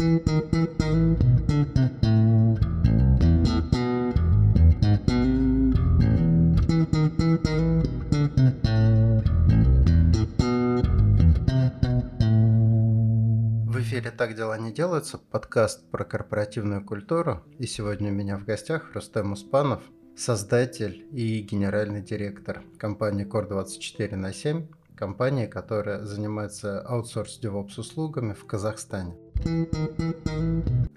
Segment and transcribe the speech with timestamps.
[0.00, 0.16] Эфире
[14.16, 17.44] «Так дела не делаются» подкаст про корпоративную культуру.
[17.58, 19.82] И сегодня у меня в гостях Рустем Успанов,
[20.16, 24.66] создатель и генеральный директор компании Core 24 на 7,
[25.00, 29.14] компания, которая занимается аутсорс DevOps услугами в Казахстане.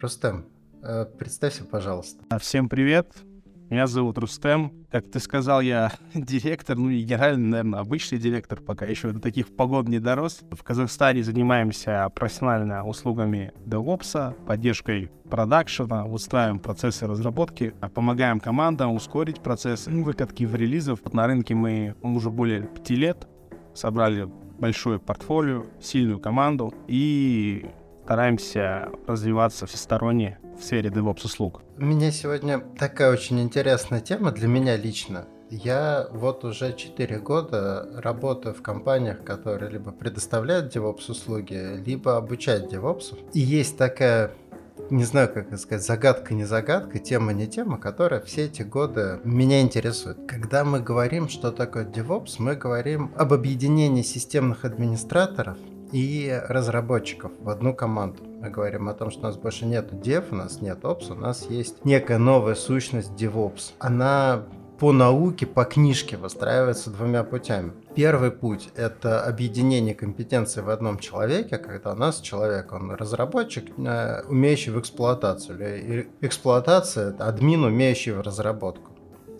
[0.01, 0.45] Рустем,
[0.83, 2.21] э, представься, пожалуйста.
[2.37, 3.07] Всем привет.
[3.69, 4.73] Меня зовут Рустем.
[4.91, 9.55] Как ты сказал, я директор, ну и генеральный, наверное, обычный директор, пока еще до таких
[9.55, 10.41] погод не дорос.
[10.51, 19.87] В Казахстане занимаемся профессионально услугами DevOps, поддержкой продакшена, устраиваем процессы разработки, помогаем командам ускорить процесс
[19.87, 20.99] выкатки в релизов.
[21.13, 23.29] На рынке мы уже более пяти лет
[23.73, 27.65] собрали большое портфолио, сильную команду и
[28.05, 31.61] стараемся развиваться всесторонне в сфере DevOps услуг.
[31.77, 35.25] У меня сегодня такая очень интересная тема для меня лично.
[35.49, 42.73] Я вот уже 4 года работаю в компаниях, которые либо предоставляют DevOps услуги, либо обучают
[42.73, 43.17] DevOps.
[43.33, 44.31] И есть такая
[44.89, 49.19] не знаю, как это сказать, загадка не загадка, тема не тема, которая все эти годы
[49.23, 50.17] меня интересует.
[50.27, 55.57] Когда мы говорим, что такое DevOps, мы говорим об объединении системных администраторов
[55.91, 58.23] и разработчиков в одну команду.
[58.41, 61.15] Мы говорим о том, что у нас больше нет Dev, у нас нет Ops, у
[61.15, 63.73] нас есть некая новая сущность DevOps.
[63.79, 64.43] Она
[64.79, 67.73] по науке, по книжке выстраивается двумя путями.
[67.95, 74.23] Первый путь– это объединение компетенций в одном человеке, когда у нас человек, он разработчик, э,
[74.27, 78.91] умеющий в эксплуатацию, или эксплуатация– это админ, умеющий в разработку.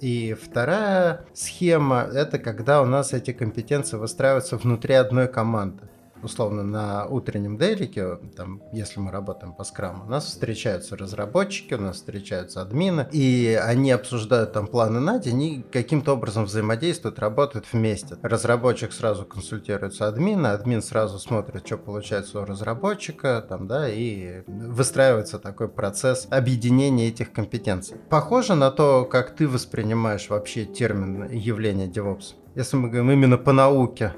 [0.02, 5.89] И вторая схема– это когда у нас эти компетенции выстраиваются внутри одной команды
[6.23, 11.81] условно на утреннем дейлике, там, если мы работаем по скраму, у нас встречаются разработчики, у
[11.81, 17.65] нас встречаются админы, и они обсуждают там планы на день и каким-то образом взаимодействуют, работают
[17.71, 18.17] вместе.
[18.21, 25.39] Разработчик сразу консультируется админа, админ сразу смотрит, что получается у разработчика, там, да, и выстраивается
[25.39, 27.98] такой процесс объединения этих компетенций.
[28.09, 32.36] Похоже на то, как ты воспринимаешь вообще термин явления DevOps?
[32.55, 34.14] Если мы говорим именно по науке,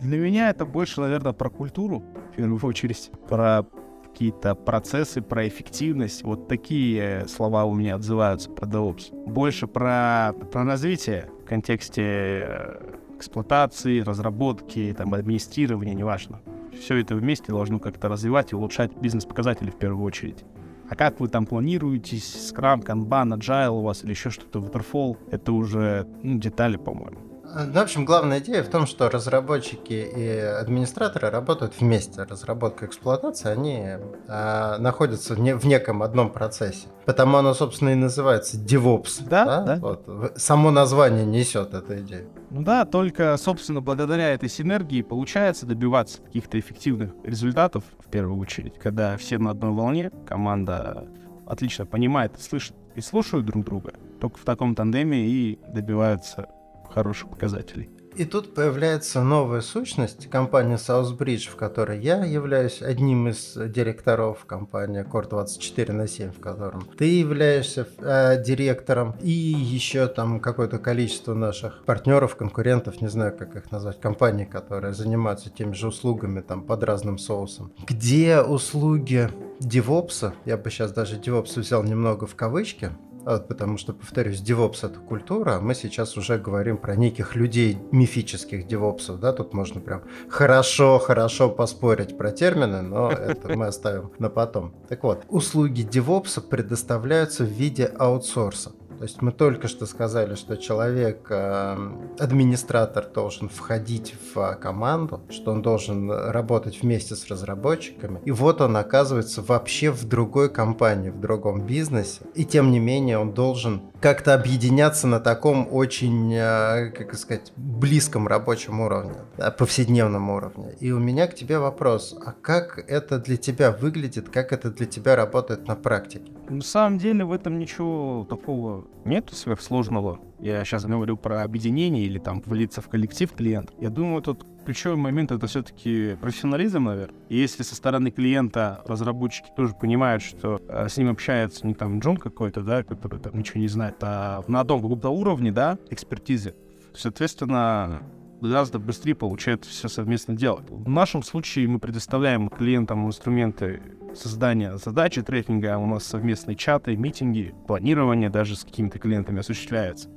[0.00, 3.64] для меня это больше, наверное, про культуру, в первую очередь, про
[4.04, 6.22] какие-то процессы, про эффективность.
[6.22, 9.12] Вот такие слова у меня отзываются про DevOps.
[9.26, 12.80] Больше про, про развитие в контексте э,
[13.16, 16.40] эксплуатации, разработки, там, администрирования, неважно.
[16.78, 20.44] Все это вместе должно как-то развивать и улучшать бизнес-показатели в первую очередь.
[20.88, 25.52] А как вы там планируетесь, Scrum, Kanban, Agile у вас или еще что-то, Waterfall, это
[25.52, 27.18] уже ну, детали, по-моему.
[27.54, 32.22] В общем, главная идея в том, что разработчики и администраторы работают вместе.
[32.22, 33.86] Разработка и эксплуатация, они
[34.26, 36.88] а, находятся в, не, в неком одном процессе.
[37.06, 39.28] Потому оно, собственно, и называется DevOps.
[39.28, 39.62] Да, да.
[39.62, 39.76] да.
[39.76, 40.32] Вот.
[40.36, 42.28] Само название несет эту идею.
[42.50, 48.78] Ну да, только, собственно, благодаря этой синергии получается добиваться каких-то эффективных результатов, в первую очередь,
[48.80, 51.06] когда все на одной волне, команда
[51.46, 53.92] отлично понимает, слышит и слушают друг друга.
[54.20, 56.48] Только в таком тандеме и добиваются
[56.94, 57.90] хороших показателей.
[58.16, 65.04] И тут появляется новая сущность, компания Southbridge, в которой я являюсь одним из директоров компании
[65.04, 71.34] Core 24 на 7, в котором ты являешься э, директором, и еще там какое-то количество
[71.34, 76.62] наших партнеров, конкурентов, не знаю, как их назвать, компаний, которые занимаются теми же услугами там
[76.62, 77.72] под разным соусом.
[77.84, 79.28] Где услуги
[79.60, 82.92] DevOps, я бы сейчас даже DevOps взял немного в кавычки,
[83.24, 88.66] потому что, повторюсь, DevOps это культура, а мы сейчас уже говорим про неких людей мифических
[88.66, 94.74] девопсов, да, тут можно прям хорошо-хорошо поспорить про термины, но это мы оставим на потом.
[94.88, 98.72] Так вот, услуги девопса предоставляются в виде аутсорса.
[99.04, 101.76] То есть мы только что сказали, что человек, э,
[102.18, 108.22] администратор должен входить в команду, что он должен работать вместе с разработчиками.
[108.24, 112.22] И вот он оказывается вообще в другой компании, в другом бизнесе.
[112.34, 118.28] И тем не менее он должен как-то объединяться на таком очень, э, как сказать, близком
[118.28, 119.14] рабочем уровне,
[119.56, 120.74] повседневном уровне.
[120.78, 124.84] И у меня к тебе вопрос, а как это для тебя выглядит, как это для
[124.84, 126.30] тебя работает на практике?
[126.50, 130.20] На самом деле в этом ничего такого нет сверхсложного.
[130.38, 133.72] Я сейчас говорю про объединение или там влиться в коллектив клиент.
[133.80, 137.16] Я думаю, тут ключевой момент это все-таки профессионализм, наверное.
[137.28, 142.00] И если со стороны клиента разработчики тоже понимают, что э, с ним общается не там
[142.00, 146.54] Джон какой-то, да, который там ничего не знает, а на одном каком-то уровне, да, экспертизы,
[146.94, 148.02] соответственно,
[148.40, 150.68] гораздо быстрее получается все совместно делать.
[150.68, 153.80] В нашем случае мы предоставляем клиентам инструменты
[154.14, 160.08] создания задачи трекинга, у нас совместные чаты, митинги, планирование даже с какими-то клиентами осуществляется.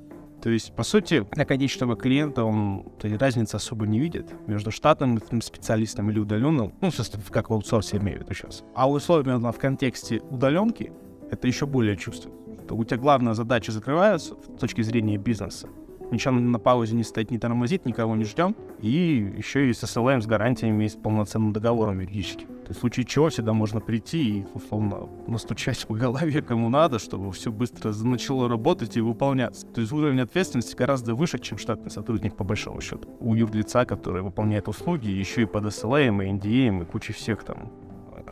[0.47, 6.09] То есть, по сути, для конечного клиента он разницы особо не видит между штатным специалистом
[6.09, 8.63] или удаленным, ну, собственно, как в аутсорсе имею в виду сейчас.
[8.73, 10.93] А условия в контексте удаленки
[11.29, 12.33] это еще более чувственно.
[12.69, 15.67] У тебя главная задача закрывается с точки зрения бизнеса
[16.11, 18.55] ничего на паузе не стоит, не тормозит, никого не ждем.
[18.79, 22.47] И еще и с SLM, с гарантиями и с полноценным договором юридическим.
[22.67, 26.99] То есть в случае чего всегда можно прийти и, условно, настучать по голове кому надо,
[26.99, 29.65] чтобы все быстро начало работать и выполняться.
[29.67, 33.07] То есть уровень ответственности гораздо выше, чем штатный сотрудник, по большому счету.
[33.21, 37.71] У юрлица, который выполняет услуги, еще и под SLM, и NDA, и куча всех там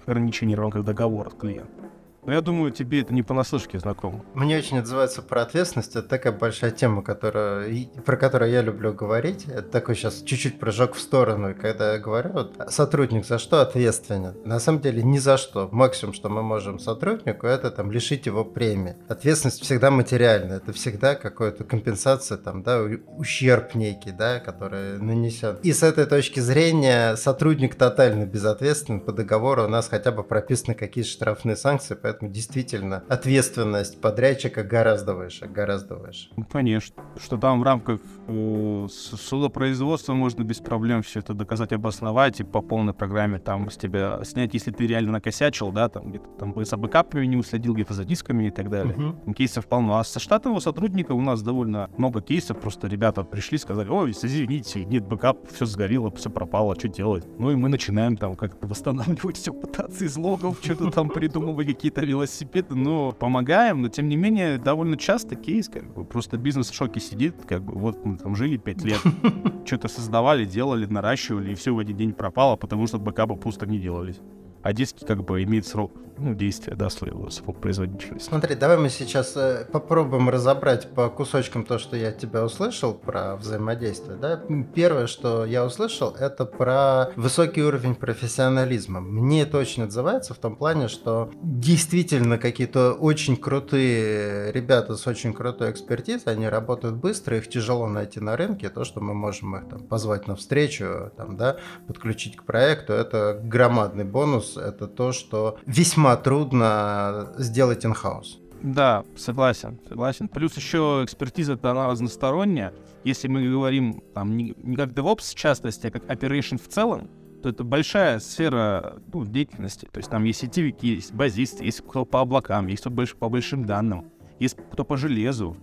[0.05, 1.84] ограничений рамках договора от клиента.
[2.25, 4.23] Но я думаю, тебе это не понаслышке знакомо.
[4.33, 5.95] Мне очень отзывается про ответственность.
[5.95, 7.69] Это такая большая тема, которая,
[8.05, 9.45] про которую я люблю говорить.
[9.47, 11.53] Это такой сейчас чуть-чуть прыжок в сторону.
[11.59, 14.35] когда я говорю, вот, сотрудник за что ответственен?
[14.43, 15.69] На самом деле ни за что.
[15.71, 18.95] Максимум, что мы можем сотруднику, это там лишить его премии.
[19.07, 20.57] Ответственность всегда материальная.
[20.57, 22.81] Это всегда какая-то компенсация, там, да,
[23.17, 25.57] ущерб некий, да, который нанесен.
[25.61, 28.99] И с этой точки зрения сотрудник тотально безответственен.
[28.99, 34.63] По договору у нас хотя бы прописаны какие-то штрафные санкции, поэтому поэтому действительно ответственность подрядчика
[34.63, 36.29] гораздо выше, гораздо выше.
[36.37, 37.03] Ну, конечно.
[37.17, 42.61] Что там в рамках э, судопроизводства можно без проблем все это доказать, обосновать и по
[42.61, 46.77] полной программе там с тебя снять, если ты реально накосячил, да, там где-то там за
[46.77, 48.95] бэкапами не уследил, где-то за дисками и так далее.
[48.95, 49.33] Uh-huh.
[49.33, 49.99] Кейсов полно.
[49.99, 54.85] А со штатного сотрудника у нас довольно много кейсов, просто ребята пришли, сказали, ой, извините,
[54.85, 57.25] нет бэкап, все сгорело, все пропало, что делать?
[57.37, 62.05] Ну и мы начинаем там как-то восстанавливать все, пытаться из логов, что-то там придумывать, какие-то
[62.05, 66.75] велосипеды, но помогаем, но тем не менее довольно часто кейс, как бы, просто бизнес в
[66.75, 69.01] шоке сидит, как бы, вот там жили пять лет,
[69.65, 73.79] что-то создавали, делали, наращивали, и все в один день пропало, потому что бэкапы пусто не
[73.79, 74.19] делались
[74.65, 78.29] а диски как бы имеет срок ну, действия, да, своего, срок производительности.
[78.29, 83.35] Смотри, давай мы сейчас э, попробуем разобрать по кусочкам то, что я тебя услышал про
[83.35, 84.41] взаимодействие, да.
[84.73, 89.01] Первое, что я услышал, это про высокий уровень профессионализма.
[89.01, 95.33] Мне это очень отзывается в том плане, что действительно какие-то очень крутые ребята с очень
[95.33, 99.69] крутой экспертизой, они работают быстро, их тяжело найти на рынке, то, что мы можем их
[99.69, 101.57] там позвать на встречу, там, да,
[101.87, 108.39] подключить к проекту, это громадный бонус, это то, что весьма трудно сделать in-house.
[108.61, 110.27] Да, согласен, согласен.
[110.27, 112.73] Плюс еще экспертиза-то она разносторонняя.
[113.03, 117.09] Если мы говорим там не, не как DevOps в частности, а как Operation в целом,
[117.43, 119.87] то это большая сфера ну, деятельности.
[119.91, 123.29] То есть там есть сетевики, есть базисты, есть кто по облакам, есть кто больше по
[123.29, 125.55] большим данным, есть кто по железу.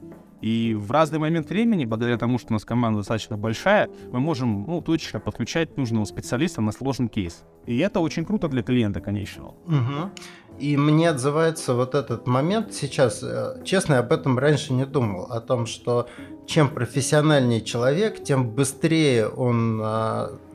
[0.43, 4.65] И в разный момент времени, благодаря тому, что у нас команда достаточно большая, мы можем
[4.67, 7.45] ну, точно подключать нужного специалиста на сложный кейс.
[7.65, 9.55] И это очень круто для клиента конечного.
[9.67, 10.11] Угу.
[10.59, 13.23] И мне отзывается вот этот момент сейчас.
[13.23, 15.27] Э, честно, я об этом раньше не думал.
[15.31, 16.09] О том, что
[16.47, 19.81] чем профессиональнее человек, тем быстрее он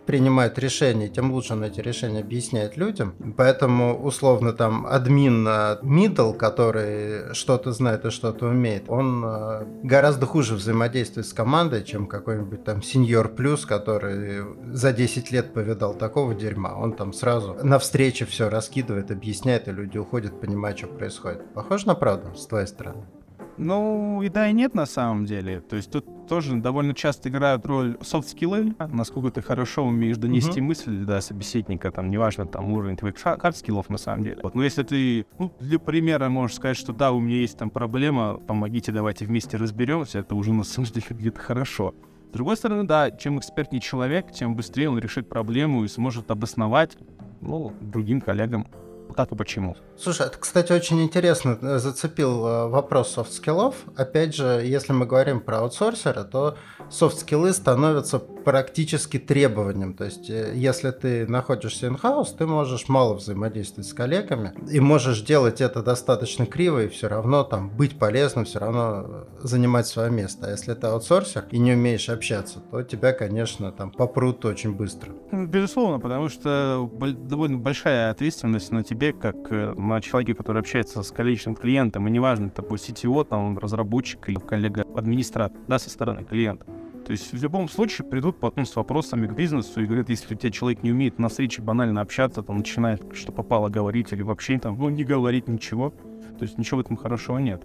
[0.08, 3.14] принимает решения, тем лучше он эти решения объясняет людям.
[3.36, 10.56] Поэтому, условно, там, админ middle, который что-то знает и что-то умеет, он э, гораздо хуже
[10.56, 16.76] взаимодействует с командой, чем какой-нибудь там сеньор плюс, который за 10 лет повидал такого дерьма.
[16.76, 21.54] Он там сразу на встрече все раскидывает, объясняет, и люди уходят, понимая, что происходит.
[21.54, 23.06] Похоже на правду с твоей стороны?
[23.58, 25.62] Ну, и да, и нет на самом деле.
[25.62, 30.64] То есть тут тоже довольно часто играют роль софт-скиллы, насколько ты хорошо умеешь донести uh-huh.
[30.64, 34.40] мысль до собеседника, там, неважно, там, уровень твоих хард-скиллов на самом деле.
[34.44, 34.56] Вот.
[34.56, 38.36] Но если ты, ну, для примера можешь сказать, что да, у меня есть там проблема,
[38.36, 41.96] помогите, давайте вместе разберемся, это уже на самом деле где-то хорошо.
[42.30, 46.98] С другой стороны, да, чем экспертнее человек, тем быстрее он решит проблему и сможет обосновать,
[47.42, 48.68] ну, другим коллегам
[49.18, 49.76] как и почему.
[49.98, 53.76] Слушай, это, кстати, очень интересно э, зацепил э, вопрос софт-скиллов.
[53.96, 56.56] Опять же, если мы говорим про аутсорсера, то
[56.90, 59.94] софт-скиллы становятся практически требованием.
[59.94, 65.22] То есть, э, если ты находишься in-house, ты можешь мало взаимодействовать с коллегами и можешь
[65.22, 70.48] делать это достаточно криво и все равно там быть полезным, все равно занимать свое место.
[70.48, 75.12] А если ты аутсорсер и не умеешь общаться, то тебя, конечно, там попрут очень быстро.
[75.32, 81.12] Безусловно, потому что довольно большая ответственность на тебе, как э, на человеке, который общается с
[81.12, 86.66] количеством клиентом, и неважно, это будет CTO, там, разработчик или коллега-администратор, да, со стороны клиента.
[87.08, 90.38] То есть в любом случае придут потом с вопросами к бизнесу и говорят, если у
[90.38, 94.60] тебя человек не умеет на встрече банально общаться, там начинает что попало говорить или вообще
[94.60, 95.92] там, ну, не говорить ничего,
[96.38, 97.64] то есть ничего в этом хорошего нет.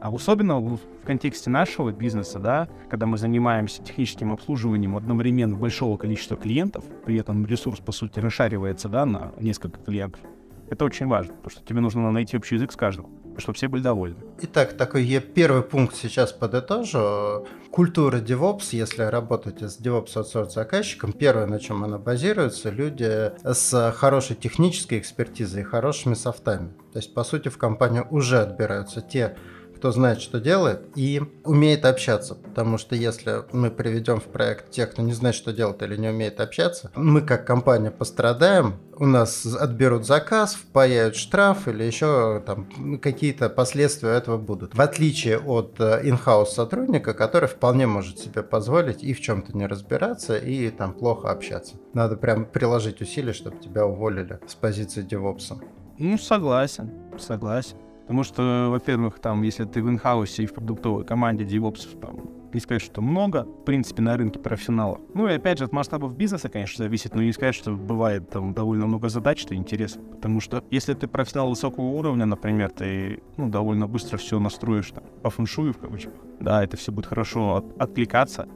[0.00, 6.38] А особенно в контексте нашего бизнеса, да, когда мы занимаемся техническим обслуживанием одновременно большого количества
[6.38, 10.22] клиентов, при этом ресурс, по сути, расшаривается, да, на несколько клиентов,
[10.70, 13.08] это очень важно, потому что тебе нужно найти общий язык с каждым,
[13.40, 14.16] чтобы все были довольны.
[14.42, 17.46] Итак, такой я первый пункт сейчас подытожу.
[17.70, 23.92] Культура DevOps, если работаете с DevOps аутсорс заказчиком, первое, на чем она базируется, люди с
[23.92, 26.72] хорошей технической экспертизой и хорошими софтами.
[26.92, 29.36] То есть, по сути, в компанию уже отбираются те
[29.78, 32.34] кто знает, что делает, и умеет общаться.
[32.34, 36.08] Потому что если мы приведем в проект тех, кто не знает, что делать или не
[36.08, 42.98] умеет общаться, мы как компания пострадаем, у нас отберут заказ, впаяют штраф или еще там
[43.00, 44.74] какие-то последствия этого будут.
[44.74, 50.36] В отличие от инхаус сотрудника, который вполне может себе позволить и в чем-то не разбираться,
[50.36, 51.76] и там плохо общаться.
[51.94, 55.60] Надо прям приложить усилия, чтобы тебя уволили с позиции девопса.
[55.98, 57.76] Ну, согласен, согласен.
[58.08, 62.58] Потому что, во-первых, там, если ты в инхаусе и в продуктовой команде DevOps, там, не
[62.58, 64.98] сказать, что много, в принципе, на рынке профессионалов.
[65.12, 68.54] Ну и опять же, от масштабов бизнеса, конечно, зависит, но не сказать, что бывает там
[68.54, 70.02] довольно много задач, что интересно.
[70.02, 75.04] Потому что если ты профессионал высокого уровня, например, ты ну, довольно быстро все настроишь там,
[75.22, 78.48] по фэншую в кавычках, да, это все будет хорошо от, откликаться,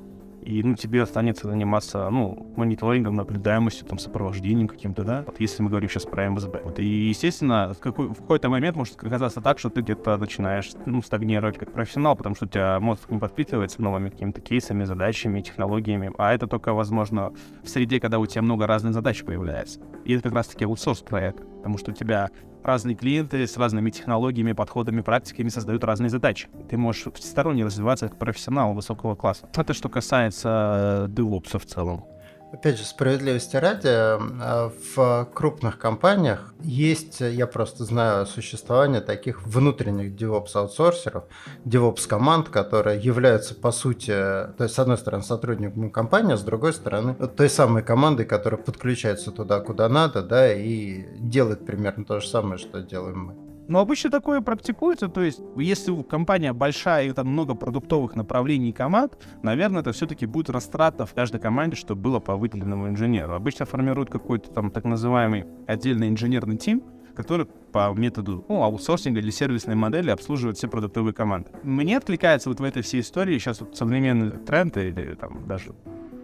[0.42, 5.70] и ну, тебе останется заниматься ну, мониторингом, наблюдаемостью, там, сопровождением каким-то, да, вот если мы
[5.70, 6.62] говорим сейчас про МСБ.
[6.64, 10.72] Вот, и, естественно, в, какой, в какой-то момент может оказаться так, что ты где-то начинаешь
[10.84, 15.40] ну, стагнировать как профессионал, потому что у тебя мозг не подпитывается новыми какими-то кейсами, задачами,
[15.40, 17.32] технологиями, а это только возможно
[17.62, 19.80] в среде, когда у тебя много разных задач появляется.
[20.04, 22.30] И это как раз-таки аутсорс проект, потому что у тебя
[22.62, 26.48] разные клиенты с разными технологиями, подходами, практиками создают разные задачи.
[26.68, 29.48] Ты можешь всесторонне развиваться как профессионал высокого класса.
[29.54, 32.04] Это что касается DevOps в целом.
[32.52, 40.12] Опять же, справедливости ради, э, в крупных компаниях есть, я просто знаю существование таких внутренних
[40.12, 41.24] DevOps-аутсорсеров,
[41.64, 46.74] DevOps-команд, которые являются, по сути, то есть, с одной стороны, сотрудником компании, а с другой
[46.74, 52.28] стороны, той самой командой, которая подключается туда, куда надо, да, и делает примерно то же
[52.28, 53.51] самое, что делаем мы.
[53.72, 58.72] Но обычно такое практикуется, то есть если компания большая и там много продуктовых направлений и
[58.72, 63.32] команд, наверное, это все-таки будет растрата в каждой команде, чтобы было по выделенному инженеру.
[63.32, 66.82] Обычно формируют какой-то там так называемый отдельный инженерный тим,
[67.14, 71.48] который по методу ну, аутсорсинга или сервисной модели обслуживает все продуктовые команды.
[71.62, 75.72] Мне откликается вот в этой всей истории сейчас вот современный тренд или там даже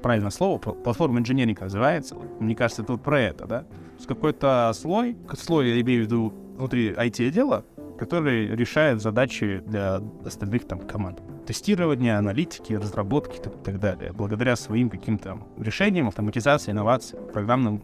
[0.03, 2.17] правильное слово, платформа инженеринга называется.
[2.41, 3.65] Мне кажется, это про это, да?
[3.99, 7.65] С какой-то слой, слой я имею в виду внутри IT-отдела,
[7.99, 11.21] который решает задачи для остальных там команд.
[11.47, 14.13] Тестирование, аналитики, разработки и так далее.
[14.13, 17.83] Благодаря своим каким-то решениям, автоматизации, инновации, программным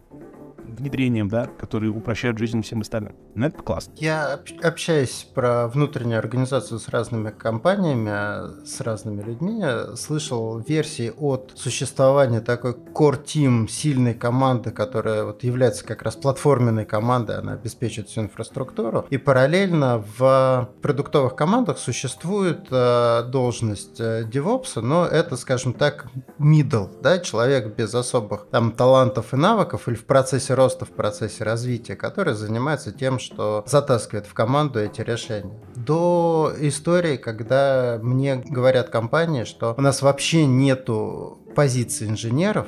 [0.79, 3.15] внедрением, да, которые упрощают жизнь всем остальным.
[3.35, 3.93] Ну, это классно.
[3.97, 9.63] Я общаюсь про внутреннюю организацию с разными компаниями, с разными людьми,
[9.95, 16.85] слышал версии от существования такой core team сильной команды, которая вот является как раз платформенной
[16.85, 19.05] командой, она обеспечивает всю инфраструктуру.
[19.09, 26.07] И параллельно в продуктовых командах существует э, должность э, DevOps, но это, скажем так,
[26.39, 31.43] middle, да, человек без особых там талантов и навыков или в процессе роста в процессе
[31.43, 35.59] развития, который занимается тем, что затаскивает в команду эти решения.
[35.75, 42.67] До истории, когда мне говорят компании, что у нас вообще нету позиции инженеров,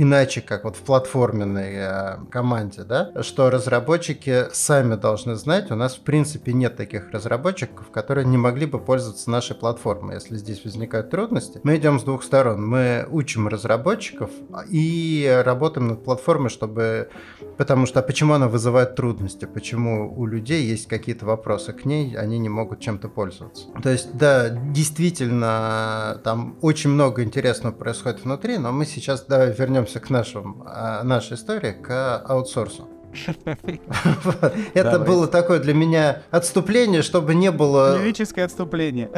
[0.00, 5.96] иначе, как вот в платформенной э, команде, да, что разработчики сами должны знать, у нас
[5.96, 10.14] в принципе нет таких разработчиков, которые не могли бы пользоваться нашей платформой.
[10.14, 12.64] Если здесь возникают трудности, мы идем с двух сторон.
[12.64, 14.30] Мы учим разработчиков
[14.70, 17.08] и работаем над платформой, чтобы...
[17.56, 19.46] Потому что а почему она вызывает трудности?
[19.46, 23.66] Почему у людей есть какие-то вопросы к ней, они не могут чем-то пользоваться?
[23.82, 29.87] То есть, да, действительно, там очень много интересного происходит внутри, но мы сейчас, давай вернемся
[29.88, 32.88] вернемся к нашим, а, нашей истории, к аутсорсу.
[34.74, 37.98] Это было такое для меня отступление, чтобы не было...
[37.98, 39.08] Лирическое отступление.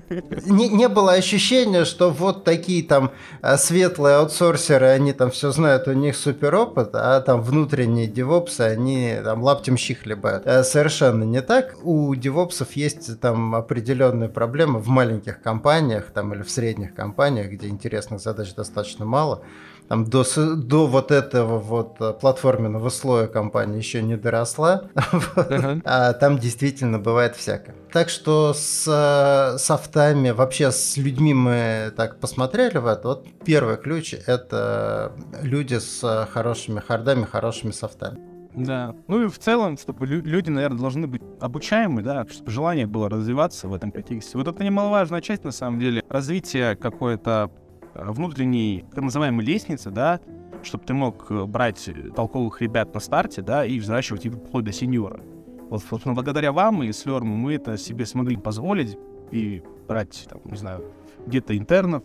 [0.46, 3.10] Не, не было ощущения, что вот такие там
[3.42, 8.60] а, светлые аутсорсеры, они там все знают, у них супер опыт, а там внутренние девопсы,
[8.60, 10.46] они там лаптем щи хлебают.
[10.46, 11.76] А, совершенно не так.
[11.82, 17.66] У девопсов есть там определенные проблемы в маленьких компаниях там или в средних компаниях, где
[17.66, 19.42] интересных задач достаточно мало
[19.90, 24.84] там до, до вот этого вот э, платформенного слоя компания еще не доросла,
[25.84, 27.74] а там действительно бывает всякое.
[27.92, 33.08] Так что с э, софтами, вообще с людьми мы так посмотрели в это.
[33.08, 35.10] Вот первый ключ— это
[35.42, 38.20] люди с хорошими хардами, хорошими софтами.
[38.54, 38.94] Да.
[39.08, 43.68] Ну и в целом, чтобы люди, наверное, должны быть обучаемы, да, чтобы желание было развиваться
[43.68, 44.38] в этом контексте.
[44.38, 47.59] Вот это немаловажная часть, на самом деле, развития какой-то э,
[47.94, 50.20] внутренней, так называемой лестницы, да,
[50.62, 54.72] чтобы ты мог э, брать толковых ребят на старте, да, и взращивать их вплоть до
[54.72, 55.20] сеньора.
[55.68, 58.98] Вот, собственно, благодаря вам и Слерму мы это себе смогли позволить
[59.30, 60.84] и брать, там, не знаю,
[61.26, 62.02] где-то интернов,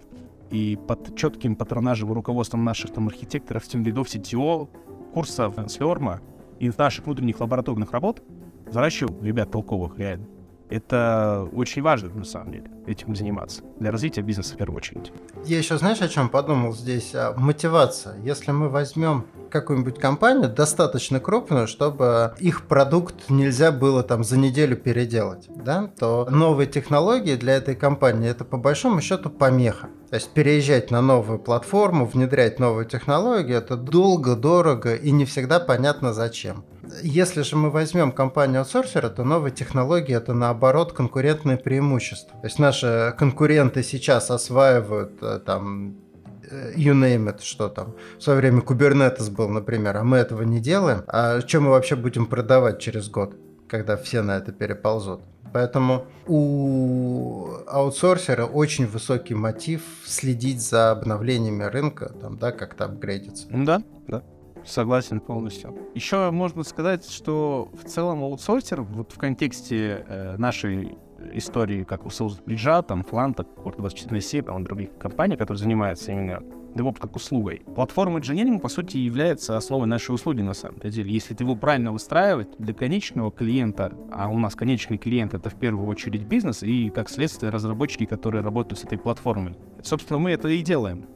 [0.52, 4.70] и под четким патронажем руководством наших там архитекторов, тем лидов CTO,
[5.14, 6.22] курсов Слерма
[6.60, 8.22] и наших внутренних лабораторных работ
[8.68, 10.28] взращивал ребят толковых реально.
[10.70, 13.62] Это очень важно, на самом деле, этим заниматься.
[13.80, 15.12] Для развития бизнеса в первую очередь.
[15.46, 17.14] Я еще, знаешь, о чем подумал здесь?
[17.14, 18.18] А, мотивация.
[18.24, 24.76] Если мы возьмем какую-нибудь компанию достаточно крупную, чтобы их продукт нельзя было там за неделю
[24.76, 29.88] переделать, да, то новые технологии для этой компании это по большому счету помеха.
[30.10, 35.60] То есть переезжать на новую платформу, внедрять новую технологию, это долго, дорого и не всегда
[35.60, 36.66] понятно зачем.
[37.04, 42.38] Если же мы возьмем компанию аутсорсера, то новые технологии это наоборот конкурентное преимущество.
[42.40, 45.96] То есть наши конкуренты сейчас осваивают э, там
[46.50, 47.96] э, you name it, что там.
[48.18, 51.04] В свое время Kubernetes был, например, а мы этого не делаем.
[51.08, 53.36] А что мы вообще будем продавать через год,
[53.68, 55.22] когда все на это переползут?
[55.56, 63.48] Поэтому у аутсорсера очень высокий мотив следить за обновлениями рынка, там, да, как-то апгрейдиться.
[63.50, 64.22] Да, да.
[64.66, 65.76] Согласен полностью.
[65.94, 70.98] Еще можно сказать, что в целом аутсорсер вот в контексте э, нашей
[71.34, 76.42] истории, как у Соузбриджа, там, Фланта, Core24C, там, других компаний, которые занимаются именно
[76.76, 77.62] DevOps как услугой.
[77.76, 81.12] Платформа инженеринг, по сути, является основой нашей услуги на самом деле.
[81.12, 85.56] Если ты его правильно выстраивать для конечного клиента, а у нас конечный клиент— это в
[85.56, 89.56] первую очередь бизнес и, как следствие, разработчики, которые работают с этой платформой.
[89.82, 91.08] Собственно, мы это и делаем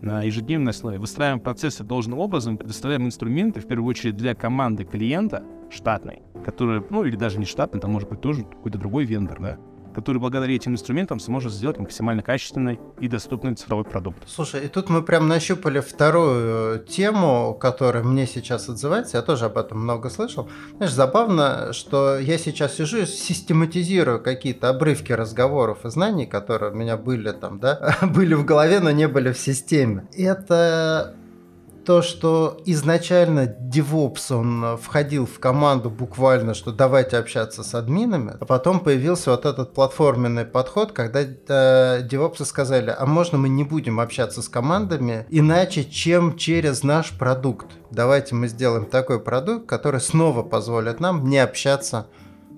[0.00, 0.98] на ежедневной основе.
[0.98, 7.04] Выстраиваем процессы должным образом, предоставляем инструменты, в первую очередь, для команды клиента штатной, которая, ну
[7.04, 9.58] или даже не штатной, там может быть тоже какой-то другой вендор, да,
[9.96, 14.18] который благодаря этим инструментам сможет сделать максимально качественный и доступный цифровой продукт.
[14.26, 19.56] Слушай, и тут мы прям нащупали вторую тему, которая мне сейчас отзывается, я тоже об
[19.56, 20.50] этом много слышал.
[20.76, 26.76] Знаешь, забавно, что я сейчас сижу и систематизирую какие-то обрывки разговоров и знаний, которые у
[26.76, 30.06] меня были там, да, были в голове, но не были в системе.
[30.14, 31.16] Это
[31.86, 38.36] то, что изначально DevOps, он э, входил в команду буквально, что давайте общаться с админами,
[38.38, 43.62] а потом появился вот этот платформенный подход, когда э, DevOps сказали, а можно мы не
[43.62, 47.68] будем общаться с командами иначе, чем через наш продукт.
[47.92, 52.08] Давайте мы сделаем такой продукт, который снова позволит нам не общаться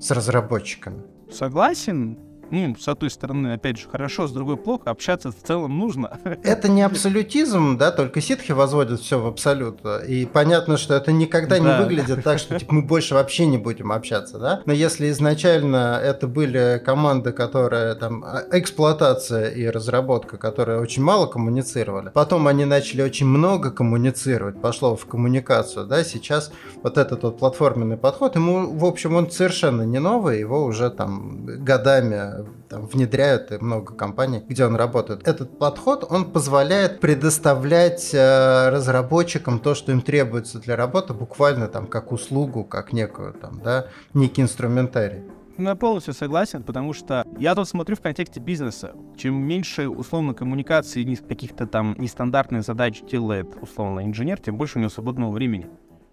[0.01, 1.03] с разработчиками.
[1.31, 2.19] Согласен,
[2.51, 6.19] ну, с одной стороны, опять же, хорошо, с другой плохо, общаться в целом нужно.
[6.43, 9.81] Это не абсолютизм, да, только ситхи возводят все в абсолют.
[10.07, 11.63] И понятно, что это никогда да.
[11.63, 14.63] не выглядит так, что типа, мы больше вообще не будем общаться, да.
[14.65, 21.27] Но если изначально это были команды, которые там а, эксплуатация и разработка, которые очень мало
[21.27, 26.51] коммуницировали, потом они начали очень много коммуницировать, пошло в коммуникацию, да, сейчас
[26.83, 31.45] вот этот вот платформенный подход, ему, в общем, он совершенно не новый, его уже там
[31.45, 32.38] годами
[32.69, 35.27] там, внедряют и много компаний, где он работает.
[35.27, 41.87] Этот подход, он позволяет предоставлять э, разработчикам то, что им требуется для работы, буквально там
[41.87, 45.23] как услугу, как некую там, да, некий инструментарий.
[45.59, 48.93] Ну, я полностью согласен, потому что я тут смотрю в контексте бизнеса.
[49.17, 54.91] Чем меньше, условно, коммуникации каких-то там нестандартных задач делает, условно, инженер, тем больше у него
[54.91, 55.69] свободного времени.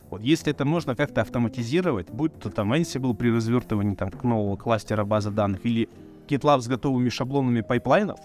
[0.09, 5.03] Вот если это можно как-то автоматизировать, будь то там Ansible при развертывании там нового кластера
[5.03, 5.89] базы данных или
[6.27, 8.19] GitLab с готовыми шаблонами пайплайнов,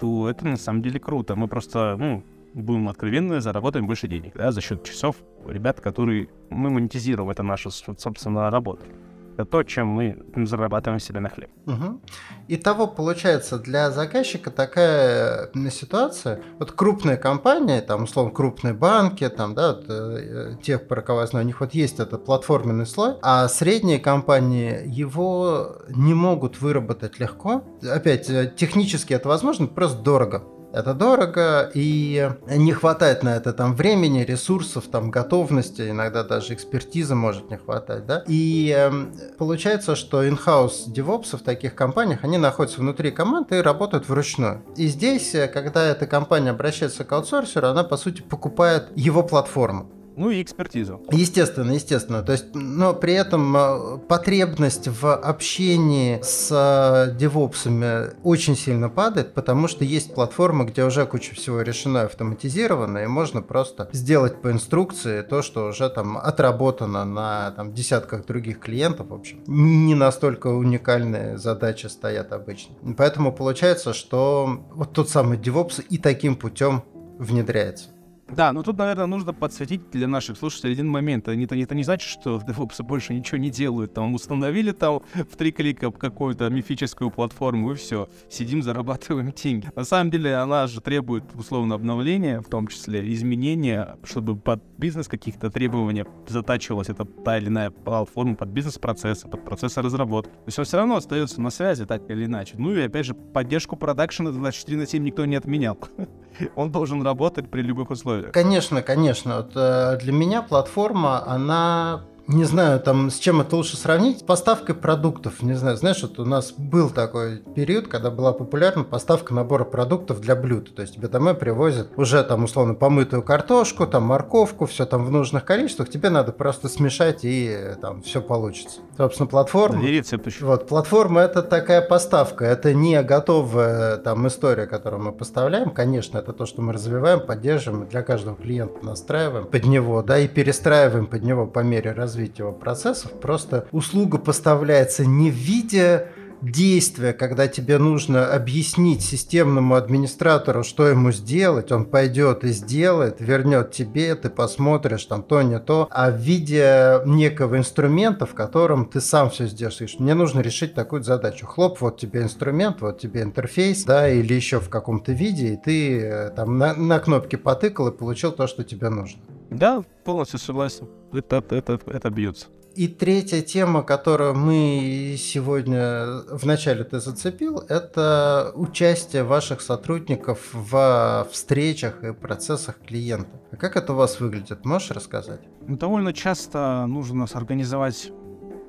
[0.00, 1.36] то это на самом деле круто.
[1.36, 2.22] Мы просто, ну,
[2.54, 7.70] будем откровенны, заработаем больше денег, да, за счет часов ребят, которые мы монетизируем, это наша,
[7.70, 8.86] собственно, работа
[9.36, 11.50] это то, чем мы зарабатываем себе на хлеб.
[11.66, 12.00] Угу.
[12.48, 19.74] Итого, получается, для заказчика такая ситуация, вот крупные компании, там, условно, крупные банки, там, да,
[19.74, 23.46] вот, э, тех, про кого я знаю, у них вот есть этот платформенный слой, а
[23.48, 27.62] средние компании его не могут выработать легко.
[27.82, 30.44] Опять, э, технически это возможно, просто дорого
[30.76, 37.14] это дорого, и не хватает на это там времени, ресурсов, там готовности, иногда даже экспертизы
[37.14, 38.22] может не хватать, да.
[38.28, 38.90] И э,
[39.38, 44.62] получается, что in-house DevOps в таких компаниях, они находятся внутри команды и работают вручную.
[44.76, 49.95] И здесь, э, когда эта компания обращается к аутсорсеру, она, по сути, покупает его платформу.
[50.16, 51.02] Ну и экспертизу.
[51.12, 52.22] Естественно, естественно.
[52.22, 59.34] То есть, но при этом э, потребность в общении с э, девопсами очень сильно падает,
[59.34, 64.50] потому что есть платформы, где уже куча всего решено автоматизировано, и можно просто сделать по
[64.50, 69.08] инструкции то, что уже там отработано на там, десятках других клиентов.
[69.08, 72.74] В общем, не настолько уникальные задачи стоят обычно.
[72.96, 76.84] Поэтому получается, что вот тот самый DevOps и таким путем
[77.18, 77.95] внедряется.
[78.28, 81.28] Да, но тут, наверное, нужно подсветить для наших слушателей один момент.
[81.28, 83.94] Это, это не значит, что DevOps больше ничего не делают.
[83.94, 88.08] Там установили там в три клика какую-то мифическую платформу, и все.
[88.28, 89.70] Сидим, зарабатываем деньги.
[89.76, 95.06] На самом деле, она же требует, условно, обновления, в том числе изменения, чтобы под бизнес
[95.06, 100.30] каких-то требований затачивалась эта та или иная платформа под бизнес-процессы, под процессы разработки.
[100.30, 102.54] То есть он все равно остается на связи, так или иначе.
[102.58, 105.78] Ну и, опять же, поддержку продакшена 24 на 7 никто не отменял.
[106.56, 108.32] Он должен работать при любых условиях.
[108.32, 109.36] Конечно, конечно.
[109.38, 114.22] Вот, э, для меня платформа, она не знаю, там с чем это лучше сравнить, с
[114.22, 115.42] поставкой продуктов.
[115.42, 120.20] Не знаю, знаешь, вот у нас был такой период, когда была популярна поставка набора продуктов
[120.20, 120.74] для блюд.
[120.74, 125.10] То есть тебе домой привозят уже там условно помытую картошку, там морковку, все там в
[125.10, 125.88] нужных количествах.
[125.88, 128.80] Тебе надо просто смешать и там все получится.
[128.96, 129.84] Собственно, платформа...
[129.84, 130.46] И рецепт еще.
[130.46, 132.44] Вот, платформа это такая поставка.
[132.44, 135.70] Это не готовая там история, которую мы поставляем.
[135.70, 140.26] Конечно, это то, что мы развиваем, поддерживаем, для каждого клиента настраиваем под него, да, и
[140.26, 143.12] перестраиваем под него по мере развития развития процессов.
[143.12, 146.08] Просто услуга поставляется не в виде
[146.42, 153.72] действия, когда тебе нужно объяснить системному администратору, что ему сделать, он пойдет и сделает, вернет
[153.72, 159.00] тебе, ты посмотришь там то, не то, а в виде некого инструмента, в котором ты
[159.00, 159.96] сам все сделаешь.
[159.98, 161.46] Мне нужно решить такую задачу.
[161.46, 166.00] Хлоп, вот тебе инструмент, вот тебе интерфейс, да, или еще в каком-то виде, и ты
[166.00, 169.20] э, там на, на кнопке потыкал и получил то, что тебе нужно.
[169.58, 170.88] Да, полностью согласен.
[171.12, 172.48] Это, это, это бьется.
[172.76, 182.04] И третья тема, которую мы сегодня вначале ты зацепил, это участие ваших сотрудников в встречах
[182.04, 183.40] и процессах клиента.
[183.50, 184.66] А как это у вас выглядит?
[184.66, 185.40] Можешь рассказать?
[185.66, 188.12] Ну, довольно часто нужно организовать,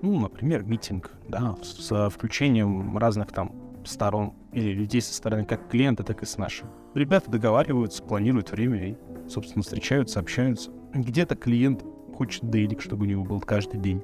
[0.01, 3.51] ну, например, митинг, да, с включением разных там
[3.83, 6.69] сторон или людей со стороны как клиента, так и с нашим.
[6.93, 8.95] Ребята договариваются, планируют время и,
[9.29, 10.71] собственно, встречаются, общаются.
[10.93, 11.83] Где-то клиент
[12.15, 14.03] хочет дейлик, чтобы у него был каждый день.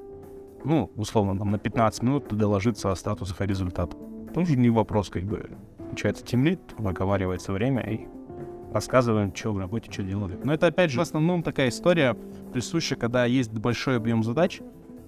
[0.64, 3.98] Ну, условно, там на 15 минут доложиться о статусах и результатах.
[4.32, 5.50] Тоже не вопрос, как бы.
[5.78, 8.06] Получается, темлит, выговаривается время и
[8.72, 10.38] рассказываем, что в работе, что делали.
[10.42, 12.16] Но это, опять же, в основном такая история,
[12.52, 14.60] присущая, когда есть большой объем задач,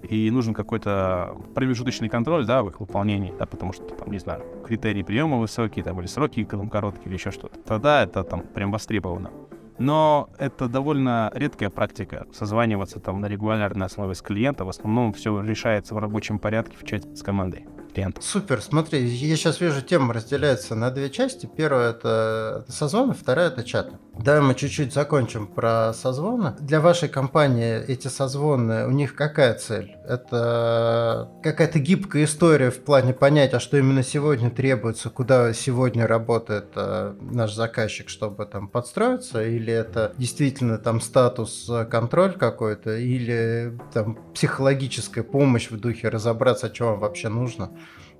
[0.03, 4.43] и нужен какой-то промежуточный контроль, да, в их выполнении, да, потому что, там, не знаю,
[4.65, 7.59] критерии приема высокие, там, или сроки короткие, или еще что-то.
[7.59, 9.31] Тогда это там прям востребовано.
[9.79, 14.67] Но это довольно редкая практика, созваниваться там на регулярной основе с клиентом.
[14.67, 18.21] В основном все решается в рабочем порядке в чате с командой клиента.
[18.21, 21.49] Супер, смотри, я сейчас вижу, тема разделяется на две части.
[21.57, 23.97] Первая это созвоны, вторая это чаты.
[24.19, 26.53] Давай мы чуть-чуть закончим про созвоны.
[26.59, 29.95] Для вашей компании эти созвоны, у них какая цель?
[30.05, 36.67] Это какая-то гибкая история в плане понять, а что именно сегодня требуется, куда сегодня работает
[36.75, 43.77] э, наш заказчик, чтобы там подстроиться, или это действительно там статус, э, контроль какой-то, или
[43.93, 47.71] там психологическая помощь в духе разобраться, что вам вообще нужно.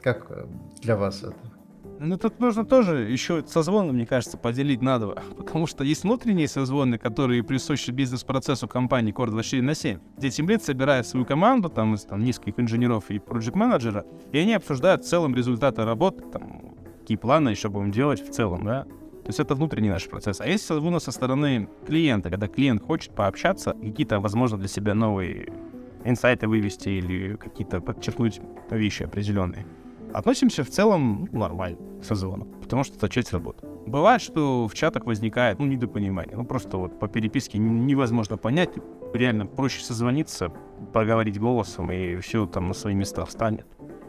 [0.01, 0.45] Как э,
[0.81, 1.56] для вас это?
[1.99, 5.15] Ну, тут нужно тоже еще созвоны, мне кажется, поделить на два.
[5.35, 10.63] Потому что есть внутренние созвоны, которые присущи бизнес-процессу компании Core 24 на 7, где тимлит
[10.63, 15.35] собирает свою команду, там, из там, низких инженеров и проект-менеджера, и они обсуждают в целом
[15.35, 18.83] результаты работы, там, какие планы, что будем делать в целом, да.
[18.83, 20.39] То есть это внутренний наш процесс.
[20.39, 25.51] А есть созвоны со стороны клиента, когда клиент хочет пообщаться, какие-то, возможно, для себя новые
[26.05, 29.65] инсайты вывести или какие-то подчеркнуть вещи определенные
[30.13, 33.65] относимся в целом ну, нормально к созвону, потому что это часть работы.
[33.85, 36.35] Бывает, что в чатах возникает ну, недопонимание.
[36.35, 38.71] Ну, просто вот по переписке невозможно понять.
[39.13, 40.51] Реально проще созвониться,
[40.93, 43.65] поговорить голосом, и все там на свои места встанет.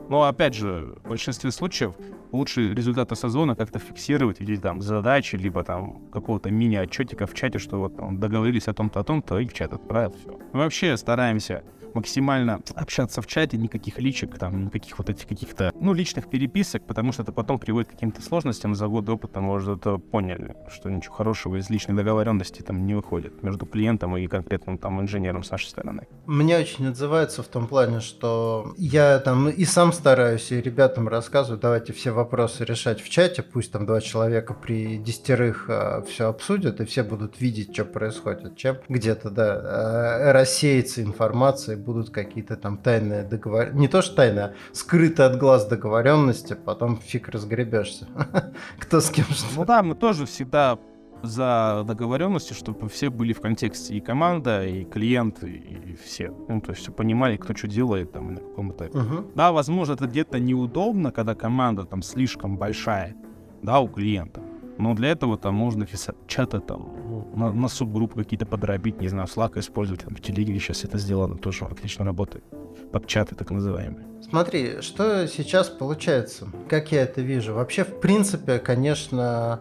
[0.09, 1.95] Но, опять же, в большинстве случаев
[2.33, 7.79] лучше результаты созвона как-то фиксировать, или там задачи, либо там какого-то мини-отчетика в чате, что
[7.79, 10.39] вот там, договорились о том-то, о том-то, и в чат отправил, все.
[10.53, 11.63] Мы вообще стараемся
[11.95, 17.13] максимально общаться в чате, никаких личек, там, никаких вот этих каких-то, ну, личных переписок, потому
[17.13, 18.75] что это потом приводит к каким-то сложностям.
[18.75, 23.43] За год опыта уже это поняли, что ничего хорошего из личной договоренности там не выходит
[23.43, 26.07] между клиентом и конкретным там инженером с нашей стороны.
[26.27, 31.61] Мне очень отзывается в том плане, что я там и сам стараюсь, и ребятам рассказываю,
[31.61, 36.81] давайте все вопросы решать в чате, пусть там два человека при десятерых а, все обсудят,
[36.81, 42.79] и все будут видеть, что происходит, чем где-то, да, а, рассеется информация, будут какие-то там
[42.79, 48.07] тайные договоренности, не то что тайные, а скрытые от глаз договоренности, потом фиг разгребешься.
[48.79, 49.47] Кто с кем что.
[49.57, 50.79] Ну да, мы тоже всегда
[51.23, 56.33] за договоренности, чтобы все были в контексте и команда, и клиент, и все.
[56.49, 58.99] Ну, то есть все понимали, кто что делает там и на каком этапе.
[58.99, 59.33] Угу.
[59.35, 63.17] Да, возможно, это где-то неудобно, когда команда там слишком большая,
[63.63, 64.43] да, у клиента.
[64.79, 66.89] Но для этого там можно писать чаты там,
[67.35, 71.37] на, на субгруппы какие-то подробить, не знаю, Slack использовать, там, в телеге сейчас это сделано,
[71.37, 72.45] тоже отлично работает.
[72.93, 74.07] Под чаты так называемые.
[74.31, 77.55] Смотри, что сейчас получается, как я это вижу.
[77.55, 79.61] Вообще, в принципе, конечно,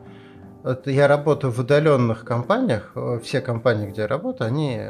[0.86, 2.94] я работаю в удаленных компаниях.
[3.24, 4.82] Все компании, где я работаю, они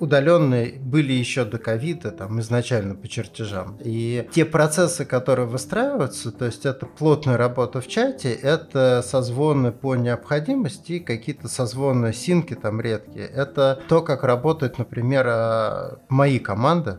[0.00, 3.78] удаленные были еще до ковида, там изначально по чертежам.
[3.80, 9.94] И те процессы, которые выстраиваются, то есть это плотная работа в чате, это созвоны по
[9.94, 13.26] необходимости, какие-то созвоны синки там редкие.
[13.26, 16.98] Это то, как работают, например, а, мои команды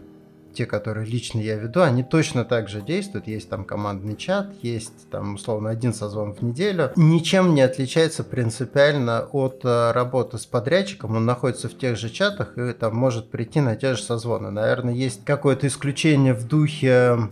[0.54, 3.28] те, которые лично я веду, они точно так же действуют.
[3.28, 6.92] Есть там командный чат, есть там условно один созвон в неделю.
[6.96, 11.16] Ничем не отличается принципиально от э, работы с подрядчиком.
[11.16, 14.52] Он находится в тех же чатах и там может прийти на те же созвоны.
[14.52, 17.30] Наверное, есть какое-то исключение в духе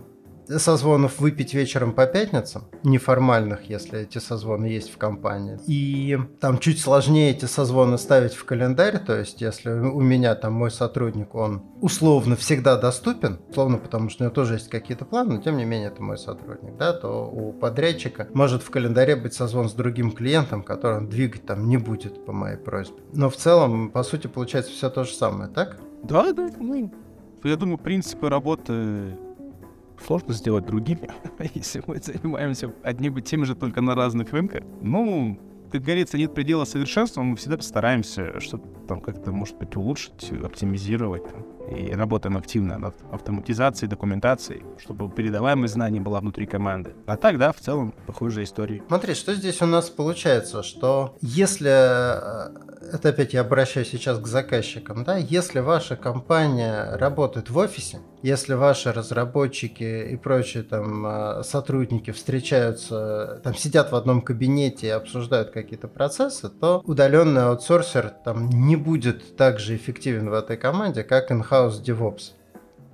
[0.48, 5.58] созвонов выпить вечером по пятницам, неформальных, если эти созвоны есть в компании.
[5.66, 10.54] И там чуть сложнее эти созвоны ставить в календарь, то есть если у меня там
[10.54, 15.36] мой сотрудник, он условно всегда доступен, условно, потому что у него тоже есть какие-то планы,
[15.36, 19.34] но тем не менее это мой сотрудник, да, то у подрядчика может в календаре быть
[19.34, 23.02] созвон с другим клиентом, который он двигать там не будет по моей просьбе.
[23.12, 25.78] Но в целом, по сути, получается все то же самое, так?
[26.02, 26.92] Да, да, ну,
[27.44, 29.16] я думаю, принципы работы
[30.04, 31.08] сложно сделать другими,
[31.54, 34.62] если мы занимаемся одним и тем же, только на разных рынках.
[34.80, 35.38] Ну,
[35.72, 41.22] как говорится, нет предела совершенства, мы всегда стараемся что-то там как-то, может быть, улучшить, оптимизировать.
[41.70, 46.94] И работаем активно над автоматизацией, документацией, чтобы передаваемость знаний была внутри команды.
[47.06, 48.82] А так, да, в целом, похожая история.
[48.88, 54.26] Смотри, что здесь у нас получается, что если, э, это опять я обращаюсь сейчас к
[54.26, 61.42] заказчикам, да, если ваша компания работает в офисе, если ваши разработчики и прочие там э,
[61.42, 68.48] сотрудники встречаются, там сидят в одном кабинете и обсуждают какие-то процессы, то удаленный аутсорсер там
[68.48, 72.32] не будет так же эффективен в этой команде, как in in-house DevOps.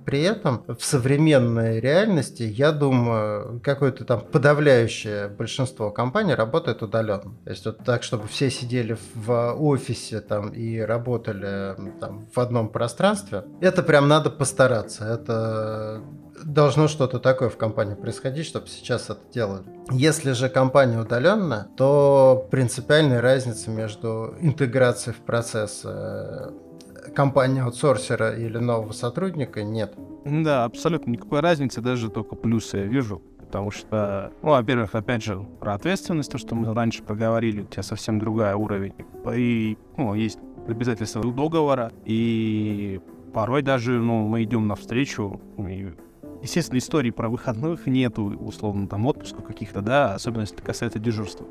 [0.09, 7.35] При этом в современной реальности, я думаю, какое-то там подавляющее большинство компаний работает удаленно.
[7.43, 12.69] То есть вот так, чтобы все сидели в офисе там и работали там в одном
[12.69, 15.05] пространстве, это прям надо постараться.
[15.05, 16.01] Это
[16.43, 19.61] должно что-то такое в компании происходить, чтобы сейчас это делали.
[19.91, 26.49] Если же компания удаленная, то принципиальной разницы между интеграцией в процесс э,
[27.19, 29.93] компании аутсорсера или нового сотрудника нет.
[30.23, 33.21] Да, абсолютно никакой разницы, даже только плюсы я вижу.
[33.39, 37.83] Потому что, ну, во-первых, опять же, про ответственность, то, что мы раньше проговорили, у тебя
[37.83, 38.93] совсем другая уровень.
[39.35, 43.01] И, ну, есть обязательства договора, и
[43.33, 45.91] порой даже, ну, мы идем навстречу, и
[46.41, 51.45] Естественно, истории про выходных нету, условно, там, отпуска каких-то, да, особенно если это касается дежурства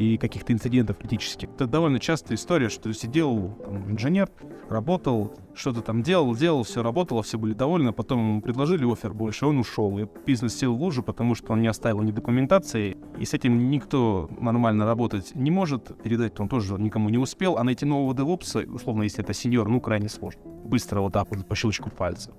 [0.00, 1.50] и каких-то инцидентов критических.
[1.50, 4.30] Это довольно частая история, что сидел там, инженер,
[4.70, 9.12] работал, что-то там делал, делал, все работало, все были довольны, а потом ему предложили офер
[9.12, 9.98] больше, он ушел.
[9.98, 13.68] И бизнес сел в лужу, потому что он не оставил ни документации, и с этим
[13.68, 18.60] никто нормально работать не может, передать он тоже никому не успел, а найти нового девопса,
[18.60, 20.40] условно, если это сеньор, ну, крайне сложно.
[20.64, 22.32] Быстро вот так вот по щелчку пальца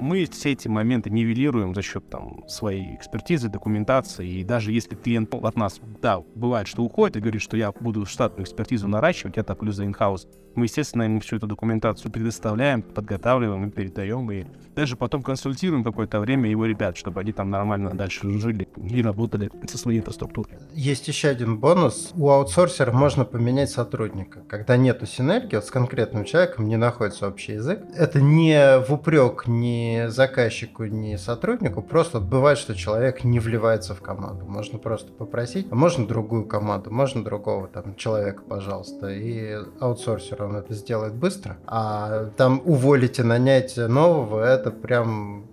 [0.00, 4.28] мы все эти моменты нивелируем за счет там своей экспертизы, документации.
[4.28, 8.06] И даже если клиент от нас, да, бывает, что уходит и говорит, что я буду
[8.06, 10.26] штатную экспертизу наращивать, это плюс за инхаус,
[10.58, 14.44] мы, естественно, ему всю эту документацию предоставляем, подготавливаем и передаем, и
[14.74, 19.50] даже потом консультируем какое-то время его ребят, чтобы они там нормально дальше жили и работали
[19.68, 20.58] со своей инфраструктурой.
[20.72, 22.12] Есть еще один бонус.
[22.14, 24.40] У аутсорсера можно поменять сотрудника.
[24.48, 27.80] Когда нету синергии, вот с конкретным человеком не находится общий язык.
[27.96, 31.82] Это не в упрек, ни заказчику, ни сотруднику.
[31.82, 34.44] Просто бывает, что человек не вливается в команду.
[34.46, 39.08] Можно просто попросить, а можно другую команду, можно другого там человека, пожалуйста.
[39.08, 41.58] И аутсорсер он это сделает быстро.
[41.66, 45.46] А там уволить и нанять нового, это прям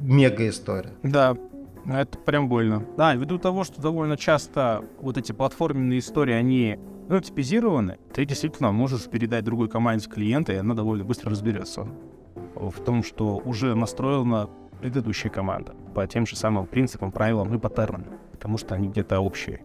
[0.00, 0.92] мега история.
[1.02, 1.36] Да,
[1.86, 2.84] это прям больно.
[2.96, 6.78] Да, ввиду того, что довольно часто вот эти платформенные истории, они
[7.08, 11.86] ну, типизированы, ты действительно можешь передать другой команде клиента, и она довольно быстро разберется
[12.54, 14.48] в том, что уже настроена
[14.80, 19.64] предыдущая команда по тем же самым принципам, правилам и паттернам, потому что они где-то общие.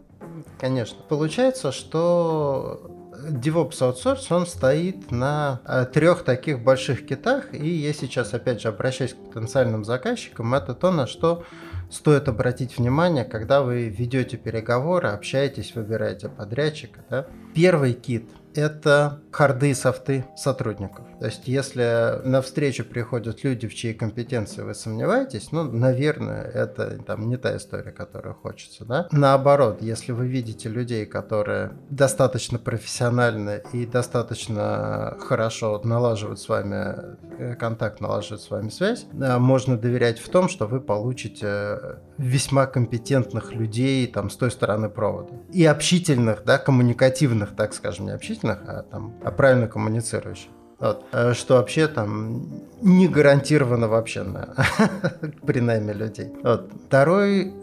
[0.59, 0.97] Конечно.
[1.09, 2.91] Получается, что
[3.29, 8.67] DevOps Outsource, он стоит на э, трех таких больших китах, и я сейчас, опять же,
[8.67, 11.43] обращаюсь к потенциальным заказчикам, это то, на что
[11.89, 17.03] стоит обратить внимание, когда вы ведете переговоры, общаетесь, выбираете подрядчика.
[17.09, 17.27] Да?
[17.53, 21.05] Первый кит– это харды софты сотрудников.
[21.19, 26.97] То есть, если на встречу приходят люди, в чьей компетенции вы сомневаетесь, ну, наверное, это
[27.03, 29.07] там не та история, которую хочется, да.
[29.11, 37.55] Наоборот, если вы видите людей, которые достаточно профессионально и достаточно хорошо налаживают с вами э,
[37.55, 44.07] контакт, налаживают с вами связь, можно доверять в том, что вы получите весьма компетентных людей
[44.07, 45.33] там с той стороны провода.
[45.51, 50.49] И общительных, да, коммуникативных, так скажем, не общительных, а там а правильно коммуницирующих.
[50.79, 51.05] Вот.
[51.11, 52.43] Э, что вообще там
[52.81, 54.55] не гарантировано вообще на,
[55.45, 56.33] при найме людей.
[56.43, 56.71] Вот.
[56.87, 57.53] Второй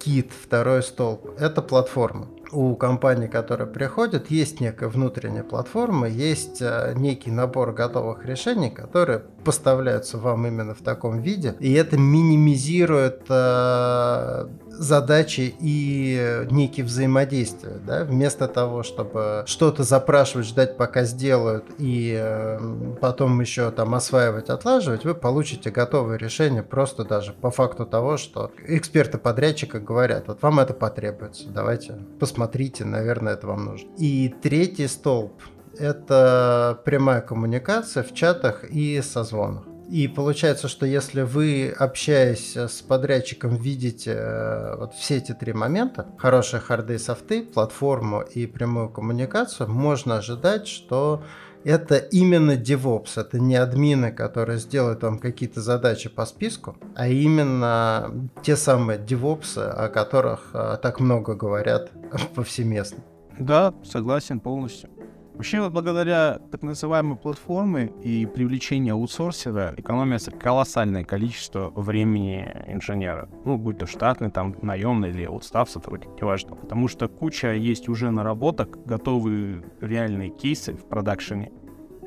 [0.00, 6.94] кит, второй столб– это платформа у компании, которая приходит, есть некая внутренняя платформа, есть э,
[6.96, 14.48] некий набор готовых решений, которые поставляются вам именно в таком виде, и это минимизирует э,
[14.78, 22.58] задачи и некие взаимодействия, да, вместо того, чтобы что-то запрашивать, ждать, пока сделают, и э,
[23.00, 28.52] потом еще там осваивать, отлаживать, вы получите готовое решение просто даже по факту того, что
[28.66, 33.88] эксперты подрядчика говорят, вот вам это потребуется, давайте посмотрите, наверное, это вам нужно.
[33.98, 35.42] И третий столб–
[35.78, 39.64] это прямая коммуникация в чатах и созвонах.
[39.88, 46.06] И получается, что если вы, общаясь с подрядчиком, видите э, вот все эти три момента,
[46.18, 51.22] хорошие харды и софты, платформу и прямую коммуникацию, можно ожидать, что
[51.64, 58.30] это именно DevOps, это не админы, которые сделают вам какие-то задачи по списку, а именно
[58.42, 61.90] те самые DevOps, о которых э, так много говорят
[62.34, 62.98] повсеместно.
[63.38, 64.90] Да, согласен полностью.
[65.38, 73.28] Вообще, благодаря так называемой платформе и привлечению аутсорсера экономится колоссальное количество времени инженера.
[73.44, 76.56] Ну, будь то штатный, там, наемный или устав сотрудник, неважно.
[76.56, 81.52] Потому что куча есть уже наработок, готовые реальные кейсы в продакшене.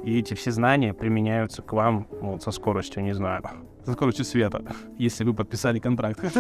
[0.04, 3.44] И эти все знания применяются к вам вот, со скоростью, не знаю,
[3.86, 4.64] со скоростью света,
[4.98, 6.20] если вы подписали контракт.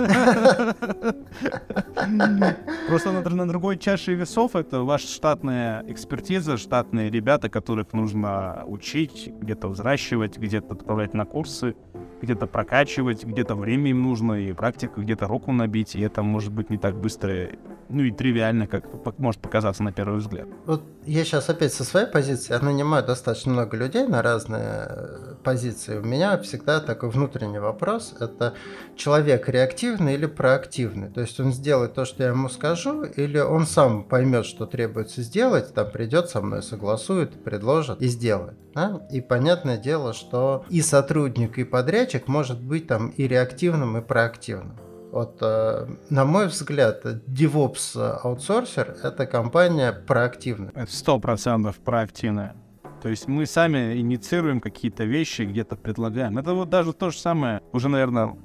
[2.88, 9.32] Просто на, на другой чаше весов это ваша штатная экспертиза, штатные ребята, которых нужно учить,
[9.42, 11.76] где-то взращивать, где-то отправлять на курсы,
[12.22, 16.70] где-то прокачивать, где-то время им нужно, и практика где-то руку набить, и это может быть
[16.70, 17.50] не так быстро,
[17.90, 18.86] ну и тривиально, как
[19.18, 20.48] может показаться на первый взгляд.
[20.66, 25.36] Вот я сейчас опять со своей позиции, я нанимаю достаточно много людей на разные э,
[25.44, 25.98] позиции.
[25.98, 28.54] У меня всегда такой внутренний вопрос, это
[28.96, 31.10] человек реактивный или проактивный?
[31.10, 35.22] То есть он сделает то, что я ему скажу, или он сам поймет, что требуется
[35.22, 38.58] сделать, там придет со мной, согласует, предложит и сделает.
[38.74, 39.02] Да?
[39.12, 44.78] И понятное дело, что и сотрудник, и подрядчик может быть там и реактивным, и проактивным.
[45.12, 50.72] Вот, э, на мой взгляд, DevOps аутсорсер– это компания проактивная.
[50.74, 52.56] Это сто процентов проактивная.
[53.02, 56.38] То есть мы сами инициируем какие-то вещи, где-то предлагаем.
[56.38, 58.38] Это вот даже то же самое, уже, наверное,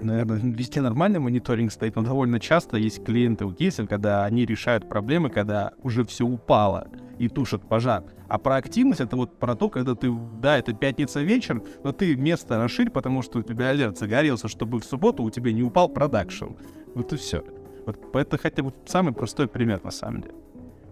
[0.00, 4.88] наверное, вести нормальный мониторинг стоит, но довольно часто есть клиенты у кейсов, когда они решают
[4.88, 6.88] проблемы, когда уже все упало
[7.20, 8.02] и тушат пожар.
[8.28, 12.56] А проактивность это вот про то, когда ты, да, это пятница вечер, но ты место
[12.56, 16.46] расширь, потому что у тебя алерт загорелся, чтобы в субботу у тебя не упал продакшн.
[16.94, 17.44] Вот и все.
[17.84, 20.34] Вот это хотя бы самый простой пример на самом деле.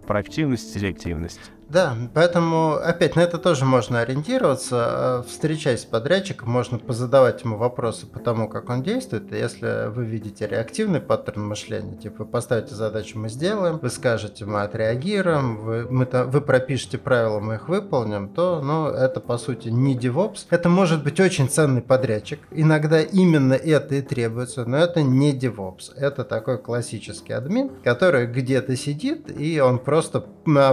[0.05, 1.51] Проактивность, селективность.
[1.69, 5.23] Да, поэтому опять на это тоже можно ориентироваться.
[5.23, 9.31] Э, встречаясь с подрядчиком, можно позадавать ему вопросы по тому, как он действует.
[9.31, 14.63] Если вы видите реактивный паттерн мышления, типа вы поставите задачу, мы сделаем, вы скажете, мы
[14.63, 19.95] отреагируем, вы, мы, вы пропишете правила, мы их выполним, то ну, это по сути не
[19.95, 20.47] DevOps.
[20.49, 22.39] Это может быть очень ценный подрядчик.
[22.51, 25.95] Иногда именно это и требуется, но это не DevOps.
[25.95, 30.25] Это такой классический админ, который где-то сидит и он просто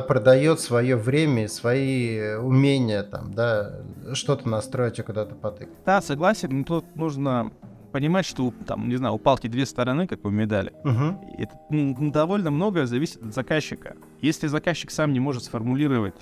[0.09, 3.81] продает свои свое время и свои умения, там, да,
[4.12, 5.75] что-то настроить и куда-то потыкать.
[5.85, 7.51] Да, согласен, но тут нужно
[7.92, 10.72] понимать, что там, не знаю, у палки две стороны, как у медали.
[10.85, 11.35] Угу.
[11.38, 13.96] Это ну, довольно многое зависит от заказчика.
[14.20, 16.14] Если заказчик сам не может сформулировать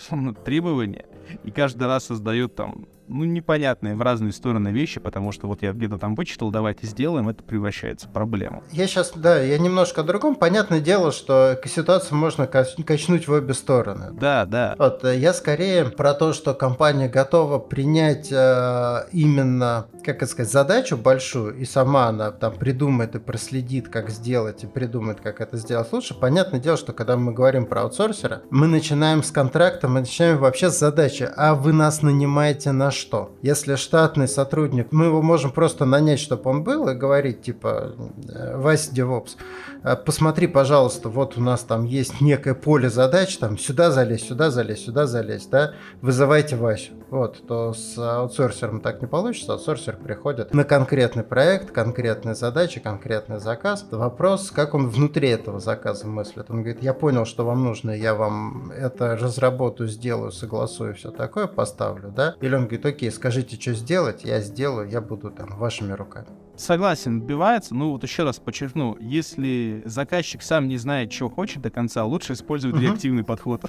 [0.45, 1.05] требования
[1.43, 5.73] и каждый раз создает там ну, непонятные в разные стороны вещи, потому что вот я
[5.73, 8.63] где-то там вычитал, давайте сделаем, это превращается в проблему.
[8.73, 10.35] Я сейчас, да, я немножко о другом.
[10.37, 14.13] Понятное дело, что ситуацию можно качнуть в обе стороны.
[14.13, 14.75] Да, да.
[14.79, 20.53] Вот, э, я скорее про то, что компания готова принять э, именно, как это сказать,
[20.53, 25.57] задачу большую, и сама она там придумает и проследит, как сделать, и придумает, как это
[25.57, 26.15] сделать лучше.
[26.15, 30.71] Понятное дело, что когда мы говорим про аутсорсера, мы начинаем с контракта, мы начинаем вообще
[30.71, 33.33] с задачи, а вы нас нанимаете на что.
[33.43, 37.95] Если штатный сотрудник, мы его можем просто нанять, чтобы он был, и говорить, типа,
[38.29, 39.37] «Э, Вася Девопс,
[39.83, 44.51] э, посмотри, пожалуйста, вот у нас там есть некое поле задач, там сюда залезь, сюда
[44.51, 46.93] залезь, сюда залезь, да, вызывайте Васю.
[47.11, 53.39] Вот, то с аутсорсером так не получится, аутсорсер приходит на конкретный проект, конкретные задачи, конкретный
[53.39, 53.87] заказ.
[53.91, 56.47] Вопрос, как он внутри этого заказа мыслит.
[56.49, 61.47] Он говорит, я понял, что вам нужно, я вам это разработаю, сделаю, согласую, все такое,
[61.47, 62.35] поставлю, да?
[62.41, 66.44] Или он говорит, окей, скажите, что сделать, я сделаю, я буду там вашими руками.
[66.57, 67.75] Согласен, убивается.
[67.75, 72.35] Ну вот еще раз подчеркну, если заказчик сам не знает, чего хочет до конца, лучше
[72.35, 73.63] использовать реактивный подход.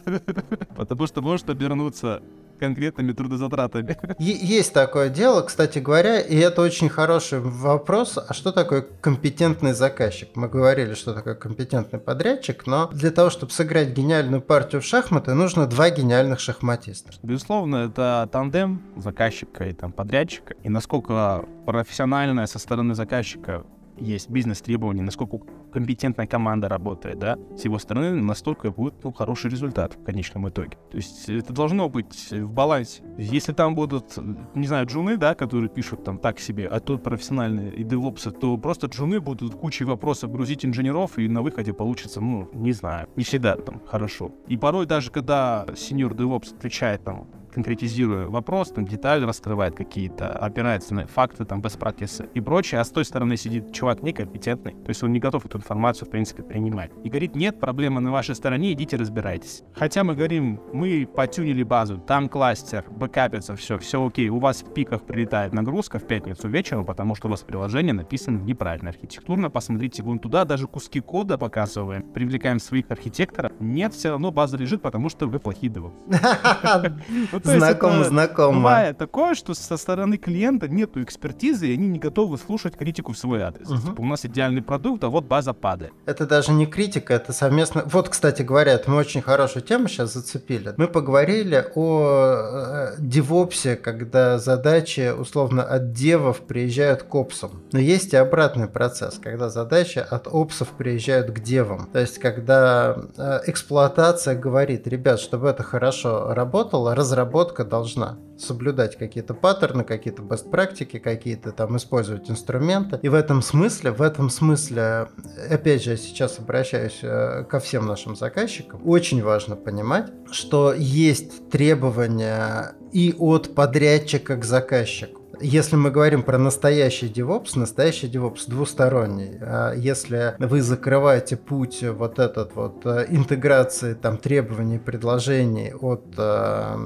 [0.75, 2.21] Потому что может обернуться
[2.59, 3.97] конкретными трудозатратами.
[4.19, 8.17] Есть такое дело, кстати говоря, и это очень хороший вопрос.
[8.17, 10.29] А что такое компетентный заказчик?
[10.35, 15.33] Мы говорили, что такое компетентный подрядчик, но для того, чтобы сыграть гениальную партию в шахматы,
[15.33, 17.11] нужно два гениальных шахматиста.
[17.23, 20.55] Безусловно, это тандем заказчика и там подрядчика.
[20.63, 23.63] И насколько профессиональная со стороны заказчика
[23.97, 25.37] есть бизнес-требования, насколько
[25.71, 30.77] компетентная команда работает, да, с его стороны, настолько будет ну, хороший результат в конечном итоге.
[30.91, 33.01] То есть это должно быть в балансе.
[33.17, 34.17] Если там будут,
[34.55, 38.57] не знаю, джуны, да, которые пишут там так себе, а тут профессиональные и девопсы, то
[38.57, 43.23] просто джуны будут кучей вопросов грузить инженеров, и на выходе получится, ну, не знаю, не
[43.23, 44.33] всегда там хорошо.
[44.49, 50.93] И порой даже, когда сеньор девопс отвечает там конкретизируя вопрос, там детали раскрывает какие-то, опирается
[50.93, 54.89] на факты, там, best practices и прочее, а с той стороны сидит чувак некомпетентный, то
[54.89, 56.91] есть он не готов эту информацию, в принципе, принимать.
[57.05, 59.63] И говорит, нет, проблема на вашей стороне, идите разбирайтесь.
[59.73, 64.73] Хотя мы говорим, мы потюнили базу, там кластер, бэкапится, все, все окей, у вас в
[64.73, 70.03] пиках прилетает нагрузка в пятницу вечером, потому что у вас приложение написано неправильно архитектурно, посмотрите
[70.03, 75.07] вон туда, даже куски кода показываем, привлекаем своих архитекторов, нет, все равно база лежит, потому
[75.07, 75.71] что вы плохие
[77.45, 78.57] Знакомо, знакомо.
[78.57, 83.17] Бывает такое, что со стороны клиента нету экспертизы, и они не готовы слушать критику в
[83.17, 83.69] свой адрес.
[83.69, 83.79] Угу.
[83.79, 85.93] Типа, у нас идеальный продукт, а вот база падает.
[86.05, 87.83] Это даже не критика, это совместно...
[87.85, 90.73] Вот, кстати говоря, это мы очень хорошую тему сейчас зацепили.
[90.77, 97.63] Мы поговорили о э, девопсе, когда задачи, условно, от девов приезжают к опсам.
[97.71, 101.87] Но есть и обратный процесс, когда задачи от опсов приезжают к девам.
[101.91, 108.97] То есть, когда э, эксплуатация говорит, ребят, чтобы это хорошо работало, разработать разработка должна соблюдать
[108.97, 112.99] какие-то паттерны, какие-то best практики, какие-то там использовать инструменты.
[113.01, 115.07] И в этом смысле, в этом смысле,
[115.49, 121.49] опять же, я сейчас обращаюсь э, ко всем нашим заказчикам, очень важно понимать, что есть
[121.49, 125.24] требования и от подрядчика к заказчику.
[125.41, 129.37] Если мы говорим про настоящий DevOps, настоящий DevOps двусторонний.
[129.41, 136.77] А если вы закрываете путь вот этот вот э, интеграции там требований, предложений от э,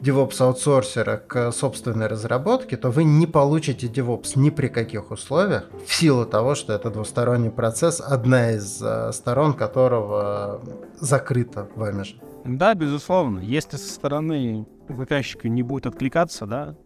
[0.00, 5.94] DevOps аутсорсера к собственной разработке, то вы не получите DevOps ни при каких условиях, в
[5.94, 10.60] силу того, что это двусторонний процесс, одна из э, сторон которого
[10.98, 12.16] закрыта вами же.
[12.44, 13.40] Да, безусловно.
[13.40, 16.76] Если со стороны заказчика не будет откликаться, да,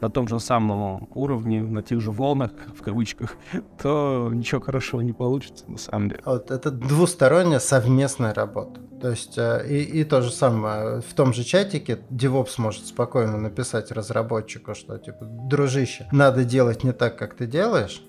[0.00, 3.36] на том же самом уровне, на тех же волнах, в кавычках,
[3.82, 6.22] то ничего хорошего не получится, на самом деле.
[6.24, 8.80] Вот это двусторонняя совместная работа.
[9.00, 13.36] То есть э, и, и то же самое, в том же чатике DevOps может спокойно
[13.36, 18.02] написать разработчику, что типа, дружище, надо делать не так, как ты делаешь,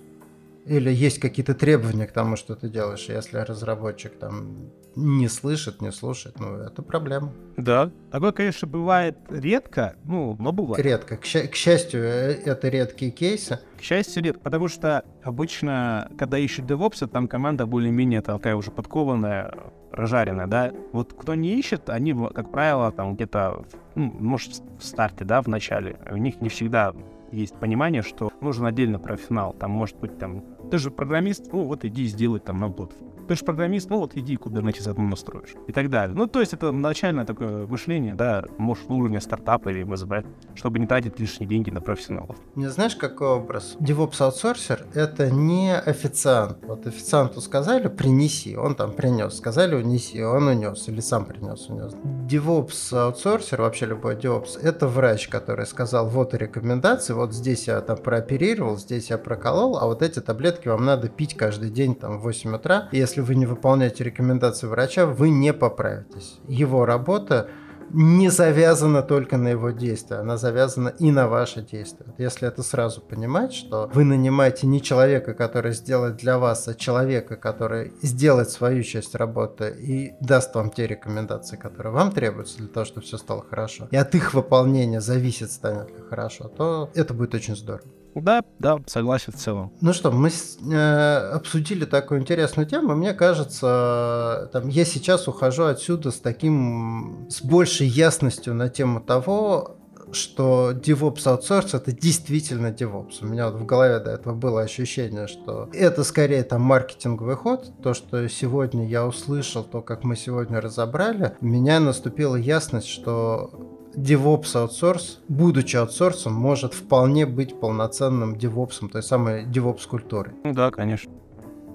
[0.65, 5.91] или есть какие-то требования к тому, что ты делаешь, если разработчик там не слышит, не
[5.91, 7.31] слушает, ну, это проблема.
[7.55, 7.91] Да.
[8.11, 10.83] Такое, конечно, бывает редко, ну, но бывает.
[10.83, 11.17] Редко.
[11.17, 13.59] К, к счастью, э, это редкие кейсы.
[13.77, 19.53] К счастью, редко, потому что обычно, когда ищут DevOps, там команда более-менее такая уже подкованная,
[19.91, 20.73] прожаренная, да.
[20.93, 25.47] Вот кто не ищет, они, как правило, там где-то, ну, может, в старте, да, в
[25.47, 26.93] начале, у них не всегда
[27.31, 29.53] есть понимание, что нужен отдельно профессионал.
[29.53, 32.95] Там может быть там Ты же программист, ну вот иди сделай там работу
[33.27, 35.53] ты же программист, ну вот иди Kubernetes одну настроишь.
[35.67, 36.15] И так далее.
[36.15, 40.25] Ну, то есть это начальное такое мышление, да, может, уровня стартапа или МСБ,
[40.55, 42.37] чтобы не тратить лишние деньги на профессионалов.
[42.55, 43.75] Не знаешь, какой образ?
[43.79, 46.57] DevOps аутсорсер— это не официант.
[46.63, 49.35] Вот официанту сказали, принеси, он там принес.
[49.37, 50.87] Сказали, унеси, он унес.
[50.87, 51.93] Или сам принес, унес.
[52.29, 57.97] DevOps аутсорсер, вообще любой DevOps, это врач, который сказал, вот рекомендации, вот здесь я там
[57.97, 62.23] прооперировал, здесь я проколол, а вот эти таблетки вам надо пить каждый день там в
[62.23, 62.89] 8 утра.
[62.91, 66.39] Если если вы не выполняете рекомендации врача, вы не поправитесь.
[66.47, 67.49] Его работа
[67.91, 72.05] не завязана только на его действия, она завязана и на ваши действия.
[72.19, 77.37] Если это сразу понимать, что вы нанимаете не человека, который сделает для вас, а человека,
[77.37, 82.85] который сделает свою часть работы и даст вам те рекомендации, которые вам требуются для того,
[82.85, 87.33] чтобы все стало хорошо, и от их выполнения зависит, станет ли хорошо, то это будет
[87.33, 87.89] очень здорово.
[88.15, 89.71] Да, да, согласен в целом.
[89.81, 92.95] Ну что, мы э, обсудили такую интересную тему.
[92.95, 99.77] Мне кажется, там, я сейчас ухожу отсюда с таким, с большей ясностью на тему того,
[100.11, 103.17] что DevOps Outsource это действительно DevOps.
[103.21, 107.71] У меня вот в голове до этого было ощущение, что это скорее там маркетинговый ход.
[107.81, 113.51] То, что сегодня я услышал, то, как мы сегодня разобрали, у меня наступила ясность, что
[113.97, 120.33] DevOps аутсорс, будучи аутсорсом, может вполне быть полноценным DevOps, той самой DevOps культурой.
[120.43, 121.11] Ну да, конечно.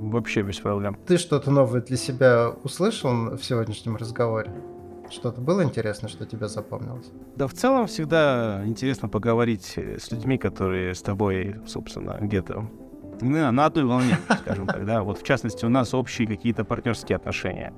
[0.01, 0.97] Вообще без проблем.
[1.07, 4.53] Ты что-то новое для себя услышал в сегодняшнем разговоре?
[5.11, 7.11] Что-то было интересно, что тебе запомнилось?
[7.37, 12.71] Да, в целом всегда интересно поговорить с людьми, которые с тобой, собственно, где-то
[13.21, 15.03] на, на одной волне, скажем так, да.
[15.03, 17.73] Вот в частности у нас общие какие-то партнерские отношения.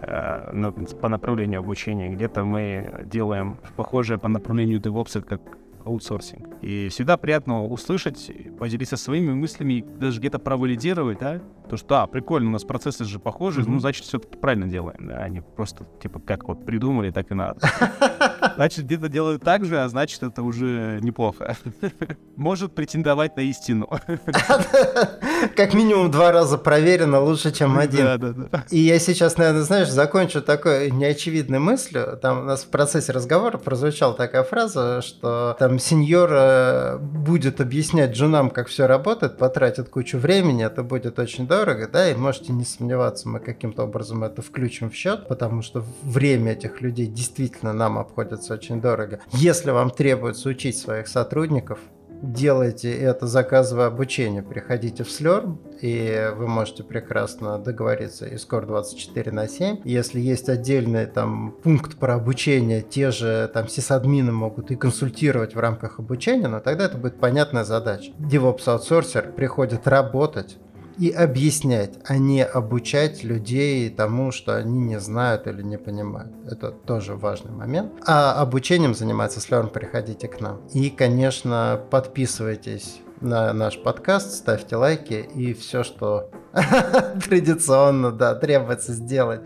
[0.00, 2.08] Э, по направлению обучения.
[2.10, 5.40] Где-то мы делаем похожее по направлению DevOps, как
[5.84, 6.46] аутсорсинг.
[6.62, 12.48] И всегда приятно услышать, поделиться своими мыслями, даже где-то провалидировать, да, то, что, а, прикольно,
[12.48, 13.68] у нас процессы же похожи, mm-hmm.
[13.68, 17.60] ну, значит, все-таки правильно делаем, да, они просто, типа, как вот придумали, так и надо.
[18.56, 21.56] Значит, где-то делают так же, а значит, это уже неплохо.
[22.36, 23.88] Может претендовать на истину.
[25.56, 28.04] Как минимум два раза проверено, лучше, чем один.
[28.04, 28.64] Да, да, да.
[28.70, 32.18] И я сейчас, наверное, знаешь, закончу такой неочевидной мыслью.
[32.20, 38.12] Там у нас в процессе разговора прозвучала такая фраза, что там сеньор э, будет объяснять
[38.12, 42.64] джунам, как все работает, потратит кучу времени, это будет очень дорого, да, и можете не
[42.64, 47.98] сомневаться, мы каким-то образом это включим в счет, потому что время этих людей действительно нам
[47.98, 49.20] обходится очень дорого.
[49.32, 51.78] Если вам требуется учить своих сотрудников,
[52.22, 54.42] делайте это, заказывая обучение.
[54.42, 59.80] Приходите в Slurm, и вы можете прекрасно договориться и скоро 24 на 7.
[59.84, 65.60] Если есть отдельный там пункт про обучение, те же там сисадмины могут и консультировать в
[65.60, 68.12] рамках обучения, но тогда это будет понятная задача.
[68.18, 70.58] DevOps аутсорсер приходит работать
[70.98, 76.32] и объяснять, а не обучать людей тому, что они не знают или не понимают.
[76.46, 77.92] Это тоже важный момент.
[78.04, 80.60] А обучением заниматься с Learn приходите к нам.
[80.72, 86.30] И, конечно, подписывайтесь на наш подкаст, ставьте лайки и все, что
[87.24, 89.40] традиционно, да, требуется сделать.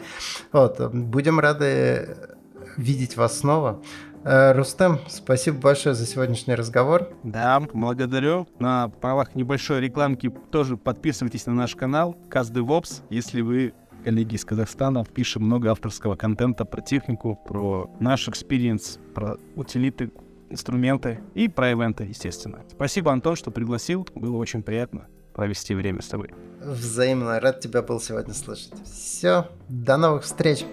[0.53, 2.17] Вот, будем рады
[2.77, 3.83] видеть вас снова.
[4.25, 7.09] Э, Рустем, спасибо большое за сегодняшний разговор.
[7.25, 8.47] Да, благодарю.
[8.59, 15.05] На правах небольшой рекламки тоже подписывайтесь на наш канал KazDevOps, если вы коллеги из Казахстана,
[15.05, 20.11] пишем много авторского контента про технику, про наш experience, про утилиты,
[20.51, 22.61] инструменты и про ивенты, естественно.
[22.71, 24.07] Спасибо, Антон, что пригласил.
[24.15, 26.31] Было очень приятно провести время с тобой.
[26.61, 27.41] Взаимно.
[27.41, 28.73] Рад тебя был сегодня слышать.
[28.85, 29.49] Все.
[29.69, 30.65] До новых встреч.